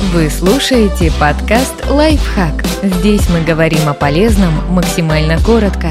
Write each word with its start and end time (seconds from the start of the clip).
Вы 0.00 0.30
слушаете 0.30 1.12
подкаст 1.20 1.86
«Лайфхак». 1.88 2.64
Здесь 2.82 3.28
мы 3.28 3.44
говорим 3.44 3.86
о 3.86 3.94
полезном 3.94 4.52
максимально 4.72 5.38
коротко. 5.38 5.90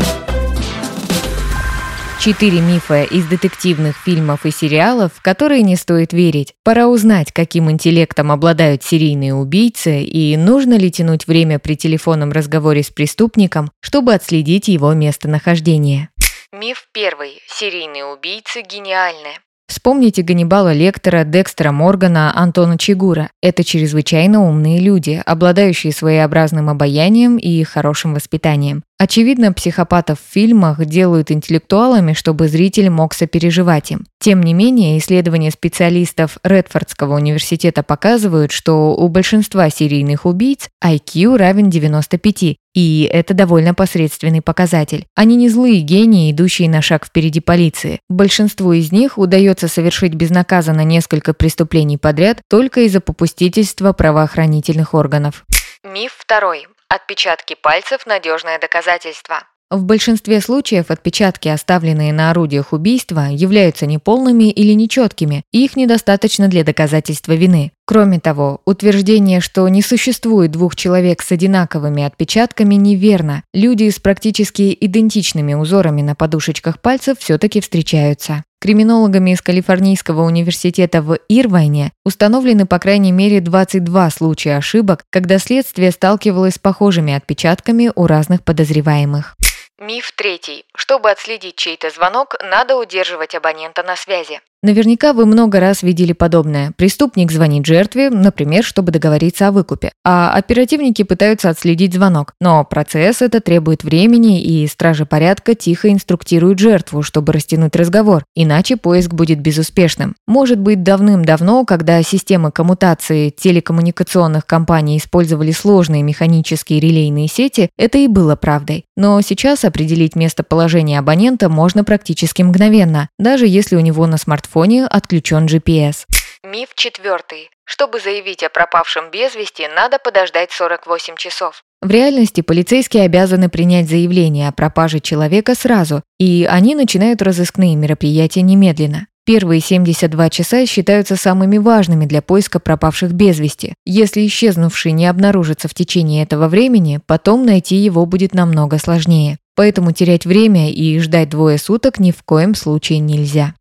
Четыре 2.20 2.60
мифа 2.60 3.04
из 3.04 3.28
детективных 3.28 3.96
фильмов 3.96 4.46
и 4.48 4.52
сериалов, 4.52 5.14
в 5.14 5.22
которые 5.22 5.62
не 5.62 5.76
стоит 5.76 6.12
верить. 6.12 6.56
Пора 6.66 6.88
узнать, 6.88 7.32
каким 7.32 7.70
интеллектом 7.70 8.32
обладают 8.32 8.84
серийные 8.84 9.36
убийцы 9.36 10.02
и 10.02 10.36
нужно 10.36 10.74
ли 10.74 10.92
тянуть 10.92 11.28
время 11.28 11.60
при 11.60 11.78
телефонном 11.78 12.32
разговоре 12.32 12.84
с 12.84 12.90
преступником, 12.90 13.72
чтобы 13.80 14.16
отследить 14.16 14.68
его 14.68 14.92
местонахождение. 14.94 16.10
Миф 16.52 16.88
первый. 16.92 17.40
Серийные 17.48 18.06
убийцы 18.06 18.64
гениальны. 18.64 19.38
Вспомните 19.70 20.24
Ганнибала 20.24 20.74
Лектора, 20.74 21.24
Декстера 21.24 21.72
Моргана, 21.72 22.36
Антона 22.36 22.76
Чигура. 22.76 23.30
Это 23.40 23.64
чрезвычайно 23.64 24.42
умные 24.42 24.80
люди, 24.80 25.22
обладающие 25.24 25.94
своеобразным 25.94 26.70
обаянием 26.70 27.38
и 27.38 27.64
хорошим 27.64 28.16
воспитанием. 28.16 28.84
Очевидно, 29.02 29.54
психопатов 29.54 30.20
в 30.20 30.34
фильмах 30.34 30.84
делают 30.86 31.32
интеллектуалами, 31.32 32.12
чтобы 32.12 32.50
зритель 32.50 32.90
мог 32.90 33.14
сопереживать 33.14 33.92
им. 33.92 34.06
Тем 34.20 34.44
не 34.44 34.54
менее, 34.54 34.98
исследования 34.98 35.52
специалистов 35.52 36.38
Редфордского 36.44 37.16
университета 37.16 37.82
показывают, 37.82 38.52
что 38.52 38.94
у 38.94 39.08
большинства 39.08 39.70
серийных 39.70 40.26
убийц 40.26 40.68
IQ 40.84 41.38
равен 41.38 41.70
95, 41.70 42.58
и 42.74 43.10
это 43.10 43.34
довольно 43.34 43.74
посредственный 43.74 44.42
показатель. 44.42 45.06
Они 45.16 45.38
не 45.38 45.48
злые 45.48 45.80
гении, 45.80 46.30
идущие 46.34 46.70
на 46.70 46.82
шаг 46.82 47.06
впереди 47.06 47.40
полиции. 47.40 48.02
Большинству 48.10 48.74
из 48.74 48.92
них 48.92 49.18
удается 49.18 49.70
совершить 49.70 50.14
безнаказанно 50.14 50.84
несколько 50.84 51.34
преступлений 51.34 51.98
подряд 51.98 52.42
только 52.50 52.82
из-за 52.82 53.00
попустительства 53.00 53.94
правоохранительных 53.94 54.94
органов. 54.94 55.46
Миф 55.86 56.12
второй. 56.18 56.68
Отпечатки 56.92 57.56
пальцев– 57.56 58.06
надежное 58.08 58.58
доказательство. 58.60 59.44
В 59.70 59.84
большинстве 59.84 60.42
случаев 60.42 60.90
отпечатки, 60.90 61.48
оставленные 61.48 62.12
на 62.12 62.32
орудиях 62.32 62.74
убийства, 62.74 63.28
являются 63.30 63.86
неполными 63.86 64.50
или 64.50 64.74
нечеткими, 64.74 65.44
и 65.52 65.64
их 65.64 65.76
недостаточно 65.76 66.48
для 66.48 66.64
доказательства 66.64 67.34
вины. 67.34 67.72
Кроме 67.86 68.20
того, 68.20 68.62
утверждение, 68.66 69.40
что 69.40 69.70
не 69.70 69.84
существует 69.84 70.50
двух 70.50 70.76
человек 70.76 71.22
с 71.22 71.32
одинаковыми 71.32 72.02
отпечатками, 72.02 72.74
неверно. 72.74 73.44
Люди 73.54 73.88
с 73.88 74.00
практически 74.00 74.76
идентичными 74.82 75.54
узорами 75.54 76.02
на 76.02 76.16
подушечках 76.16 76.82
пальцев 76.82 77.20
все-таки 77.20 77.62
встречаются. 77.62 78.44
Криминологами 78.62 79.32
из 79.32 79.42
Калифорнийского 79.42 80.24
университета 80.24 81.02
в 81.02 81.18
Ирвайне 81.30 81.94
установлены 82.04 82.66
по 82.66 82.78
крайней 82.78 83.14
мере 83.14 83.40
22 83.40 84.10
случая 84.10 84.58
ошибок, 84.58 85.06
когда 85.10 85.40
следствие 85.40 85.92
сталкивалось 85.92 86.56
с 86.56 86.60
похожими 86.60 87.14
отпечатками 87.14 87.90
у 87.96 88.06
разных 88.06 88.44
подозреваемых. 88.44 89.38
Миф 89.80 90.12
третий. 90.12 90.66
Чтобы 90.76 91.10
отследить 91.10 91.56
чей-то 91.56 91.90
звонок, 91.90 92.36
надо 92.44 92.76
удерживать 92.76 93.34
абонента 93.34 93.82
на 93.82 93.96
связи. 93.96 94.42
Наверняка 94.62 95.14
вы 95.14 95.26
много 95.26 95.62
раз 95.62 95.84
видели 95.84 96.12
подобное. 96.12 96.74
Преступник 96.76 97.32
звонит 97.32 97.66
жертве, 97.66 98.10
например, 98.10 98.66
чтобы 98.66 98.92
договориться 98.92 99.48
о 99.48 99.52
выкупе, 99.54 99.94
а 100.04 100.34
оперативники 100.34 101.04
пытаются 101.04 101.50
отследить 101.50 101.94
звонок. 101.94 102.34
Но 102.42 102.66
процесс 102.66 103.22
это 103.22 103.40
требует 103.40 103.86
времени, 103.86 104.42
и 104.42 104.68
стражи 104.68 105.06
порядка 105.06 105.56
тихо 105.56 105.90
инструктируют 105.90 106.60
жертву, 106.60 107.04
чтобы 107.04 107.32
растянуть 107.32 107.78
разговор, 107.78 108.26
иначе 108.36 108.76
поиск 108.76 109.14
будет 109.14 109.40
безуспешным. 109.40 110.16
Может 110.28 110.60
быть, 110.60 110.84
давным-давно, 110.84 111.64
когда 111.64 112.04
системы 112.04 112.52
коммутации 112.52 113.30
телекоммуникационных 113.30 114.46
компаний 114.46 114.98
использовали 114.98 115.52
сложные 115.52 116.04
механические 116.04 116.82
релейные 116.82 117.30
сети, 117.30 117.70
это 117.78 117.98
и 117.98 118.08
было 118.08 118.36
правдой. 118.36 118.84
Но 119.00 119.22
сейчас 119.22 119.64
определить 119.64 120.18
местоположение 120.18 121.00
абонента 121.00 121.48
можно 121.48 121.86
практически 121.86 122.42
мгновенно, 122.42 123.08
даже 123.18 123.48
если 123.48 123.78
у 123.78 123.80
него 123.80 124.06
на 124.08 124.18
смартфоне 124.18 124.88
отключен 124.88 125.46
GPS. 125.46 126.04
Миф 126.44 126.76
четвертый. 126.76 127.50
Чтобы 127.64 128.02
заявить 128.02 128.44
о 128.44 128.50
пропавшем 128.50 129.10
без 129.10 129.36
вести, 129.36 129.66
надо 129.74 130.00
подождать 130.00 130.52
48 130.52 131.16
часов. 131.16 131.64
В 131.82 131.90
реальности 131.90 132.42
полицейские 132.42 133.04
обязаны 133.04 133.48
принять 133.48 133.88
заявление 133.88 134.50
о 134.50 134.52
пропаже 134.52 135.00
человека 135.00 135.56
сразу, 135.56 136.04
и 136.20 136.46
они 136.50 136.76
начинают 136.76 137.22
разыскные 137.22 137.78
мероприятия 137.78 138.42
немедленно. 138.42 139.08
Первые 139.30 139.62
72 139.62 140.32
часа 140.32 140.66
считаются 140.66 141.16
самыми 141.16 141.60
важными 141.60 142.08
для 142.08 142.24
поиска 142.24 142.60
пропавших 142.60 143.12
без 143.12 143.38
вести. 143.38 143.76
Если 143.86 144.26
исчезнувший 144.26 144.92
не 144.92 145.06
обнаружится 145.06 145.68
в 145.68 145.76
течение 145.76 146.24
этого 146.24 146.48
времени, 146.48 147.00
потом 147.06 147.46
найти 147.46 147.76
его 147.76 148.08
будет 148.08 148.34
намного 148.34 148.80
сложнее. 148.80 149.38
Поэтому 149.56 149.92
терять 149.92 150.26
время 150.26 150.72
и 150.72 150.98
ждать 150.98 151.30
двое 151.30 151.60
суток 151.60 152.00
ни 152.00 152.10
в 152.10 152.24
коем 152.24 152.56
случае 152.56 152.98
нельзя. 152.98 153.54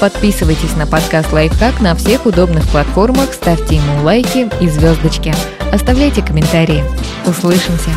Подписывайтесь 0.00 0.76
на 0.78 0.86
подкаст 0.86 1.30
«Лайфхак» 1.30 1.82
на 1.82 1.94
всех 1.94 2.24
удобных 2.24 2.66
платформах, 2.70 3.34
ставьте 3.34 3.76
ему 3.76 4.02
лайки 4.02 4.48
и 4.62 4.68
звездочки. 4.68 5.34
Оставляйте 5.74 6.22
комментарии. 6.22 6.82
Услышимся! 7.26 7.90